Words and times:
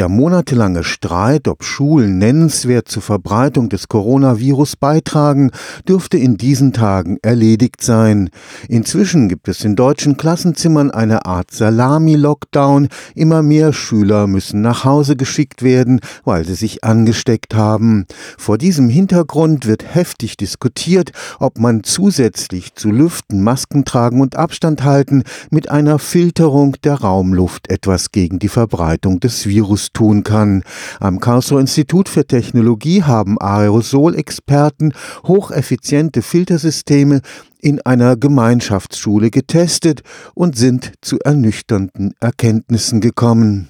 Der 0.00 0.08
monatelange 0.08 0.82
Streit, 0.82 1.46
ob 1.46 1.62
Schulen 1.62 2.16
nennenswert 2.16 2.88
zur 2.88 3.02
Verbreitung 3.02 3.68
des 3.68 3.86
Coronavirus 3.86 4.76
beitragen, 4.76 5.50
dürfte 5.86 6.16
in 6.16 6.38
diesen 6.38 6.72
Tagen 6.72 7.18
erledigt 7.20 7.82
sein. 7.82 8.30
Inzwischen 8.66 9.28
gibt 9.28 9.46
es 9.46 9.62
in 9.62 9.76
deutschen 9.76 10.16
Klassenzimmern 10.16 10.90
eine 10.90 11.26
Art 11.26 11.50
Salami-Lockdown. 11.50 12.88
Immer 13.14 13.42
mehr 13.42 13.74
Schüler 13.74 14.26
müssen 14.26 14.62
nach 14.62 14.86
Hause 14.86 15.16
geschickt 15.16 15.62
werden, 15.62 16.00
weil 16.24 16.46
sie 16.46 16.54
sich 16.54 16.82
angesteckt 16.82 17.54
haben. 17.54 18.06
Vor 18.38 18.56
diesem 18.56 18.88
Hintergrund 18.88 19.66
wird 19.66 19.94
heftig 19.94 20.38
diskutiert, 20.38 21.12
ob 21.38 21.58
man 21.58 21.84
zusätzlich 21.84 22.74
zu 22.74 22.90
Lüften, 22.90 23.42
Masken 23.42 23.84
tragen 23.84 24.22
und 24.22 24.34
Abstand 24.34 24.82
halten 24.82 25.24
mit 25.50 25.70
einer 25.70 25.98
Filterung 25.98 26.76
der 26.84 26.94
Raumluft 26.94 27.68
etwas 27.68 28.12
gegen 28.12 28.38
die 28.38 28.48
Verbreitung 28.48 29.20
des 29.20 29.44
Virus 29.44 29.89
tun 29.92 30.24
kann. 30.24 30.62
Am 30.98 31.20
Karlsruher 31.20 31.60
Institut 31.60 32.08
für 32.08 32.26
Technologie 32.26 33.02
haben 33.02 33.40
Aerosolexperten 33.40 34.94
hocheffiziente 35.26 36.22
Filtersysteme 36.22 37.20
in 37.58 37.80
einer 37.82 38.16
Gemeinschaftsschule 38.16 39.30
getestet 39.30 40.02
und 40.34 40.56
sind 40.56 40.92
zu 41.00 41.18
ernüchternden 41.18 42.14
Erkenntnissen 42.20 43.00
gekommen. 43.00 43.68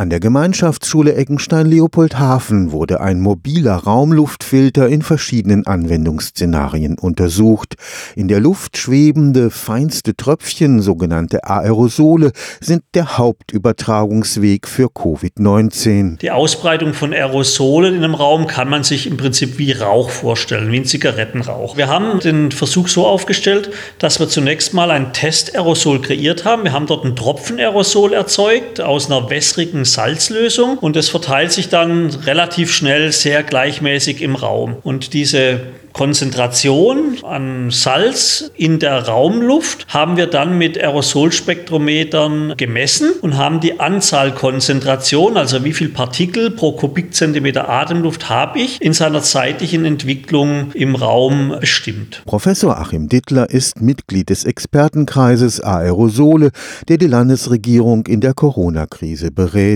An 0.00 0.08
der 0.08 0.18
Gemeinschaftsschule 0.18 1.12
Eckenstein-Leopoldhafen 1.12 2.72
wurde 2.72 3.02
ein 3.02 3.20
mobiler 3.20 3.74
Raumluftfilter 3.74 4.88
in 4.88 5.02
verschiedenen 5.02 5.66
Anwendungsszenarien 5.66 6.98
untersucht. 6.98 7.74
In 8.16 8.26
der 8.26 8.40
Luft 8.40 8.78
schwebende 8.78 9.50
feinste 9.50 10.16
Tröpfchen, 10.16 10.80
sogenannte 10.80 11.44
Aerosole, 11.44 12.32
sind 12.62 12.82
der 12.94 13.18
Hauptübertragungsweg 13.18 14.66
für 14.66 14.86
Covid-19. 14.86 16.16
Die 16.16 16.30
Ausbreitung 16.30 16.94
von 16.94 17.12
Aerosolen 17.12 17.94
in 17.94 18.02
einem 18.02 18.14
Raum 18.14 18.46
kann 18.46 18.70
man 18.70 18.84
sich 18.84 19.06
im 19.06 19.18
Prinzip 19.18 19.58
wie 19.58 19.72
Rauch 19.72 20.08
vorstellen, 20.08 20.72
wie 20.72 20.78
ein 20.78 20.86
Zigarettenrauch. 20.86 21.76
Wir 21.76 21.88
haben 21.88 22.20
den 22.20 22.52
Versuch 22.52 22.88
so 22.88 23.06
aufgestellt, 23.06 23.70
dass 23.98 24.18
wir 24.18 24.30
zunächst 24.30 24.72
mal 24.72 24.90
ein 24.90 25.12
Test-Aerosol 25.12 26.00
kreiert 26.00 26.46
haben. 26.46 26.64
Wir 26.64 26.72
haben 26.72 26.86
dort 26.86 27.04
ein 27.04 27.16
Tropfen-Aerosol 27.16 28.14
erzeugt 28.14 28.80
aus 28.80 29.10
einer 29.10 29.28
wässrigen 29.28 29.84
Salzlösung 29.92 30.78
und 30.78 30.96
es 30.96 31.08
verteilt 31.08 31.52
sich 31.52 31.68
dann 31.68 32.10
relativ 32.26 32.72
schnell 32.72 33.12
sehr 33.12 33.42
gleichmäßig 33.42 34.22
im 34.22 34.34
Raum. 34.34 34.76
Und 34.82 35.12
diese 35.12 35.60
Konzentration 35.92 37.18
an 37.22 37.70
Salz 37.70 38.50
in 38.56 38.78
der 38.78 39.06
Raumluft 39.06 39.86
haben 39.88 40.16
wir 40.16 40.26
dann 40.26 40.56
mit 40.56 40.78
Aerosolspektrometern 40.78 42.54
gemessen 42.56 43.12
und 43.20 43.36
haben 43.36 43.60
die 43.60 43.80
Anzahlkonzentration, 43.80 45.36
also 45.36 45.64
wie 45.64 45.72
viel 45.72 45.88
Partikel 45.88 46.50
pro 46.50 46.72
Kubikzentimeter 46.72 47.68
Atemluft 47.68 48.28
habe 48.28 48.60
ich 48.60 48.80
in 48.80 48.92
seiner 48.92 49.22
zeitlichen 49.22 49.84
Entwicklung 49.84 50.72
im 50.74 50.94
Raum 50.94 51.56
bestimmt. 51.60 52.22
Professor 52.24 52.78
Achim 52.78 53.08
Dittler 53.08 53.50
ist 53.50 53.80
Mitglied 53.80 54.30
des 54.30 54.44
Expertenkreises 54.44 55.60
Aerosole, 55.60 56.50
der 56.88 56.98
die 56.98 57.06
Landesregierung 57.06 58.06
in 58.06 58.20
der 58.20 58.34
Corona-Krise 58.34 59.30
berät. 59.30 59.69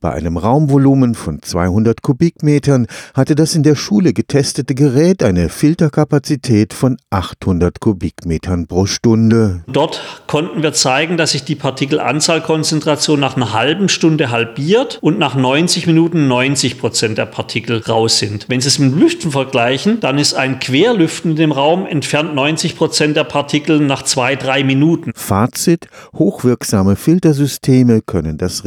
Bei 0.00 0.12
einem 0.12 0.36
Raumvolumen 0.36 1.14
von 1.14 1.42
200 1.42 2.02
Kubikmetern 2.02 2.86
hatte 3.14 3.34
das 3.34 3.54
in 3.54 3.62
der 3.62 3.74
Schule 3.74 4.12
getestete 4.12 4.74
Gerät 4.74 5.22
eine 5.22 5.48
Filterkapazität 5.48 6.72
von 6.72 6.96
800 7.10 7.80
Kubikmetern 7.80 8.66
pro 8.66 8.86
Stunde. 8.86 9.64
Dort 9.66 10.22
konnten 10.26 10.62
wir 10.62 10.72
zeigen, 10.72 11.16
dass 11.16 11.32
sich 11.32 11.44
die 11.44 11.54
Partikelanzahlkonzentration 11.54 13.20
nach 13.20 13.36
einer 13.36 13.52
halben 13.52 13.88
Stunde 13.88 14.30
halbiert 14.30 14.98
und 15.00 15.18
nach 15.18 15.34
90 15.34 15.86
Minuten 15.86 16.28
90 16.28 16.78
Prozent 16.78 17.18
der 17.18 17.26
Partikel 17.26 17.78
raus 17.78 18.18
sind. 18.18 18.46
Wenn 18.48 18.60
Sie 18.60 18.68
es 18.68 18.78
mit 18.78 18.92
dem 18.92 18.98
Lüften 18.98 19.30
vergleichen, 19.30 20.00
dann 20.00 20.18
ist 20.18 20.34
ein 20.34 20.60
Querlüften 20.60 21.32
in 21.32 21.36
dem 21.36 21.52
Raum 21.52 21.86
entfernt 21.86 22.34
90 22.34 22.76
Prozent 22.76 23.16
der 23.16 23.24
Partikel 23.24 23.80
nach 23.80 24.02
zwei, 24.02 24.36
drei 24.36 24.64
Minuten. 24.64 25.12
Fazit: 25.14 25.88
Hochwirksame 26.14 26.96
Filtersysteme 26.96 28.00
können 28.00 28.38
das 28.38 28.64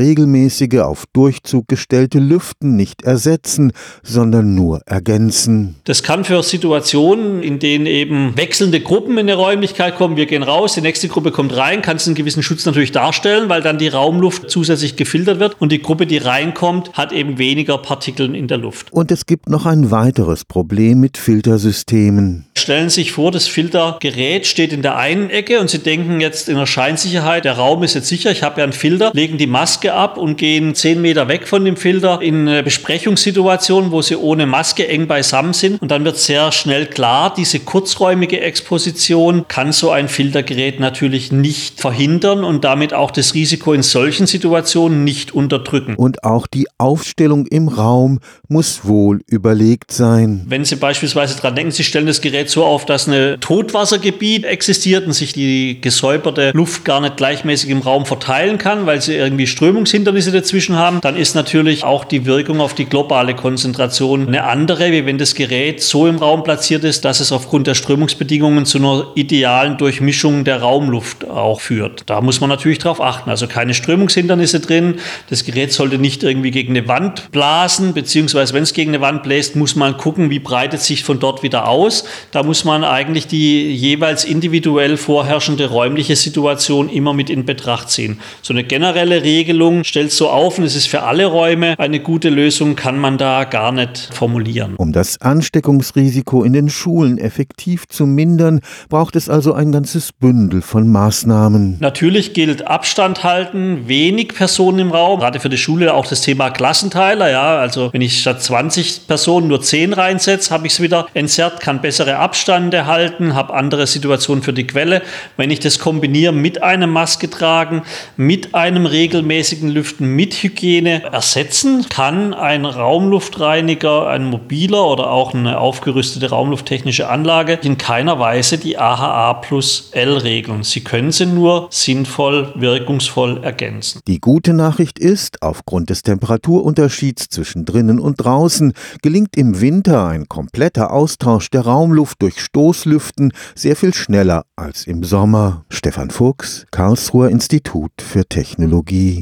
regelmäßige 0.60 0.80
auf 0.80 1.06
Durchzug 1.14 1.68
gestellte 1.68 2.20
Lüften 2.20 2.76
nicht 2.76 3.04
ersetzen, 3.04 3.72
sondern 4.04 4.56
nur 4.56 4.82
ergänzen. 4.86 5.76
Das 5.86 6.04
kann 6.04 6.24
für 6.24 6.42
Situationen 6.44 7.42
in 7.44 7.60
denen 7.60 7.86
eben 7.86 8.36
wechselnde 8.38 8.80
Gruppen 8.80 9.14
in 9.14 9.30
eine 9.30 9.36
Räumlichkeit 9.36 9.96
kommen. 9.96 10.18
Wir 10.18 10.26
gehen 10.26 10.44
raus, 10.44 10.74
die 10.74 10.82
nächste 10.82 11.08
Gruppe 11.08 11.32
kommt 11.32 11.56
rein, 11.56 11.82
kann 11.82 11.98
es 11.98 12.08
einen 12.08 12.16
gewissen 12.16 12.44
Schutz 12.44 12.66
natürlich 12.66 12.92
darstellen, 12.92 13.50
weil 13.50 13.62
dann 13.62 13.78
die 13.78 13.88
Raumluft 13.88 14.50
zusätzlich 14.50 14.96
gefiltert 14.96 15.40
wird 15.40 15.60
und 15.60 15.72
die 15.72 15.82
Gruppe, 15.82 16.06
die 16.06 16.18
reinkommt, 16.18 16.94
hat 16.94 17.12
eben 17.12 17.38
weniger 17.38 17.78
Partikeln 17.78 18.36
in 18.36 18.48
der 18.48 18.58
Luft. 18.58 18.92
Und 18.92 19.12
es 19.12 19.26
gibt 19.26 19.50
noch 19.50 19.66
ein 19.66 19.92
weiteres 19.92 20.46
Problem 20.46 21.00
mit 21.00 21.18
Filtersystemen. 21.18 22.46
Stellen 22.56 22.90
Sie 22.90 23.02
sich 23.02 23.12
vor, 23.14 23.32
das 23.32 23.48
Filtergerät 23.48 24.46
steht 24.46 24.74
in 24.74 24.82
der 24.82 24.98
einen 24.98 25.30
Ecke 25.30 25.60
und 25.60 25.70
Sie 25.70 25.80
denken 25.80 26.20
jetzt 26.20 26.50
in 26.50 26.56
der 26.56 26.66
Scheinsicherheit, 26.66 27.46
der 27.46 27.54
Raum 27.54 27.84
ist 27.84 27.94
jetzt 27.94 28.08
sicher, 28.08 28.32
ich 28.32 28.44
habe 28.44 28.60
ja 28.60 28.64
einen 28.64 28.74
Filter, 28.74 29.12
legen 29.14 29.38
die 29.38 29.48
Maske 29.48 29.94
ab 29.94 30.18
und 30.18 30.38
gehen 30.38 30.49
zehn 30.74 31.02
Meter 31.02 31.28
weg 31.28 31.48
von 31.48 31.66
dem 31.66 31.78
Filter 31.78 32.22
in 32.22 32.48
eine 32.48 32.64
Besprechungssituation, 32.64 33.92
wo 33.92 34.02
Sie 34.02 34.16
ohne 34.16 34.46
Maske 34.46 34.88
eng 34.88 35.08
beisammen 35.08 35.54
sind 35.54 35.82
und 35.82 35.92
dann 35.92 36.06
wird 36.06 36.18
sehr 36.18 36.52
schnell 36.52 36.86
klar, 36.86 37.34
diese 37.36 37.60
kurzräumige 37.60 38.42
Exposition 38.42 39.48
kann 39.48 39.72
so 39.72 39.92
ein 39.92 40.08
Filtergerät 40.08 40.80
natürlich 40.80 41.32
nicht 41.32 41.80
verhindern 41.80 42.44
und 42.44 42.64
damit 42.64 42.94
auch 42.94 43.12
das 43.12 43.34
Risiko 43.34 43.74
in 43.74 43.84
solchen 43.84 44.28
Situationen 44.28 45.04
nicht 45.04 45.34
unterdrücken. 45.34 45.96
Und 45.96 46.24
auch 46.24 46.48
die 46.48 46.68
Aufstellung 46.78 47.46
im 47.48 47.68
Raum 47.68 48.20
muss 48.48 48.86
wohl 48.86 49.22
überlegt 49.28 49.92
sein. 49.92 50.46
Wenn 50.48 50.66
Sie 50.66 50.76
beispielsweise 50.76 51.36
daran 51.36 51.56
denken, 51.56 51.72
Sie 51.72 51.84
stellen 51.84 52.08
das 52.08 52.22
Gerät 52.22 52.50
so 52.50 52.66
auf, 52.66 52.86
dass 52.86 53.08
ein 53.08 53.40
Totwassergebiet 53.40 54.46
existiert 54.46 55.06
und 55.06 55.14
sich 55.14 55.34
die 55.34 55.80
gesäuberte 55.82 56.52
Luft 56.54 56.86
gar 56.86 57.02
nicht 57.02 57.18
gleichmäßig 57.18 57.70
im 57.70 57.80
Raum 57.80 58.06
verteilen 58.06 58.58
kann, 58.58 58.86
weil 58.86 59.02
Sie 59.02 59.16
irgendwie 59.16 59.48
Strömungshindernisse 59.48 60.32
dazwischen 60.40 60.76
haben, 60.76 61.02
dann 61.02 61.16
ist 61.16 61.36
natürlich 61.36 61.84
auch 61.84 62.06
die 62.06 62.26
Wirkung 62.26 62.62
auf 62.62 62.74
die 62.74 62.86
globale 62.86 63.36
Konzentration 63.36 64.28
eine 64.28 64.44
andere, 64.46 64.92
wie 64.92 65.06
wenn 65.06 65.18
das 65.18 65.36
Gerät 65.36 65.82
so 65.82 66.08
im 66.08 66.18
Raum 66.18 66.44
platziert 66.44 66.84
ist, 66.84 67.06
dass 67.06 67.20
es 67.20 67.32
aufgrund 67.32 67.68
der 67.68 67.76
Strömungsbedingungen 67.76 68.66
zu 68.66 68.78
einer 68.78 69.08
idealen 69.16 69.78
Durchmischung 69.78 70.44
der 70.44 70.62
Raumluft 70.62 71.28
auch 71.28 71.62
führt. 71.62 72.04
Da 72.06 72.22
muss 72.22 72.40
man 72.42 72.50
natürlich 72.50 72.80
darauf 72.80 73.02
achten. 73.02 73.30
Also 73.30 73.48
keine 73.48 73.74
Strömungshindernisse 73.74 74.60
drin. 74.60 74.96
Das 75.30 75.44
Gerät 75.44 75.74
sollte 75.74 75.98
nicht 75.98 76.24
irgendwie 76.24 76.52
gegen 76.52 76.76
eine 76.76 76.88
Wand 76.88 77.32
blasen, 77.32 77.94
beziehungsweise 77.94 78.54
wenn 78.54 78.64
es 78.64 78.74
gegen 78.74 78.92
eine 78.92 79.02
Wand 79.02 79.24
bläst, 79.24 79.56
muss 79.56 79.76
man 79.76 79.98
gucken, 79.98 80.30
wie 80.30 80.40
breitet 80.40 80.82
sich 80.82 81.04
von 81.04 81.20
dort 81.20 81.44
wieder 81.44 81.68
aus. 81.68 82.06
Da 82.32 82.44
muss 82.44 82.64
man 82.64 82.84
eigentlich 82.84 83.28
die 83.28 83.72
jeweils 83.74 84.24
individuell 84.24 84.98
vorherrschende 84.98 85.68
räumliche 85.68 86.16
Situation 86.16 86.90
immer 86.90 87.14
mit 87.14 87.30
in 87.30 87.46
Betracht 87.46 87.90
ziehen. 87.90 88.20
So 88.42 88.54
eine 88.54 88.64
generelle 88.64 89.24
Regelung 89.24 89.84
stellt 89.84 90.12
so 90.12 90.29
auf 90.30 90.58
und 90.58 90.64
es 90.64 90.76
ist 90.76 90.88
für 90.88 91.04
alle 91.04 91.26
Räume 91.26 91.78
eine 91.78 92.00
gute 92.00 92.30
Lösung, 92.30 92.76
kann 92.76 92.98
man 92.98 93.18
da 93.18 93.44
gar 93.44 93.72
nicht 93.72 94.10
formulieren. 94.14 94.76
Um 94.76 94.92
das 94.92 95.20
Ansteckungsrisiko 95.22 96.44
in 96.44 96.54
den 96.54 96.70
Schulen 96.70 97.18
effektiv 97.18 97.88
zu 97.88 98.06
mindern, 98.06 98.62
braucht 98.90 99.16
es 99.16 99.30
also 99.30 99.54
ein 99.54 99.72
ganzes 99.72 100.12
Bündel 100.12 100.62
von 100.62 100.88
Maßnahmen. 100.88 101.78
Natürlich 101.80 102.34
gilt 102.34 102.68
Abstand 102.68 103.24
halten, 103.24 103.88
wenig 103.88 104.30
Personen 104.30 104.80
im 104.80 104.92
Raum, 104.92 105.20
gerade 105.20 105.40
für 105.40 105.50
die 105.50 105.58
Schule 105.58 105.94
auch 105.94 106.06
das 106.08 106.22
Thema 106.22 106.50
Klassenteiler. 106.50 107.30
Ja, 107.30 107.58
also 107.58 107.92
wenn 107.92 108.02
ich 108.02 108.20
statt 108.20 108.42
20 108.42 109.08
Personen 109.08 109.48
nur 109.48 109.62
10 109.62 109.94
reinsetze, 109.94 110.54
habe 110.54 110.68
ich 110.68 110.74
es 110.74 110.82
wieder 110.82 111.08
entzerrt, 111.14 111.60
kann 111.60 111.82
bessere 111.82 112.18
Abstände 112.18 112.86
halten, 112.86 113.36
habe 113.36 113.54
andere 113.54 113.88
Situationen 113.88 114.44
für 114.44 114.54
die 114.54 114.68
Quelle. 114.68 115.02
Wenn 115.38 115.52
ich 115.52 115.60
das 115.60 115.80
kombiniere 115.80 116.34
mit 116.34 116.64
einem 116.64 116.92
Maske 116.92 117.30
tragen, 117.30 117.84
mit 118.18 118.56
einem 118.56 118.86
regelmäßigen 118.86 119.70
Lüften, 119.70 120.16
mit 120.20 120.34
Hygiene 120.34 121.04
ersetzen, 121.14 121.86
kann 121.88 122.34
ein 122.34 122.66
Raumluftreiniger, 122.66 124.10
ein 124.10 124.26
mobiler 124.26 124.86
oder 124.86 125.12
auch 125.12 125.34
eine 125.34 125.60
aufgerüstete 125.60 126.30
raumlufttechnische 126.30 127.08
Anlage 127.08 127.54
in 127.64 127.78
keiner 127.78 128.20
Weise 128.20 128.58
die 128.58 128.78
AHA 128.78 129.36
plus 129.36 129.92
L 129.94 130.18
regeln. 130.18 130.64
Sie 130.64 130.82
können 130.82 131.14
sie 131.14 131.26
nur 131.26 131.70
sinnvoll, 131.72 132.52
wirkungsvoll 132.56 133.42
ergänzen. 133.46 134.02
Die 134.08 134.20
gute 134.20 134.52
Nachricht 134.54 135.00
ist, 135.00 135.42
aufgrund 135.42 135.90
des 135.90 136.02
Temperaturunterschieds 136.02 137.30
zwischen 137.30 137.64
drinnen 137.64 137.98
und 137.98 138.16
draußen 138.18 138.74
gelingt 139.02 139.38
im 139.38 139.62
Winter 139.62 140.06
ein 140.06 140.28
kompletter 140.28 140.92
Austausch 140.92 141.50
der 141.50 141.62
Raumluft 141.62 142.22
durch 142.22 142.42
Stoßlüften 142.42 143.32
sehr 143.56 143.78
viel 143.78 143.94
schneller 143.94 144.44
als 144.58 144.86
im 144.86 145.06
Sommer. 145.06 145.64
Stefan 145.70 146.10
Fuchs, 146.10 146.66
Karlsruher 146.72 147.30
Institut 147.30 147.94
für 148.02 148.26
Technologie. 148.26 149.18